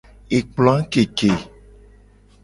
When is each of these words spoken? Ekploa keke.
Ekploa 0.37 0.75
keke. 0.95 1.29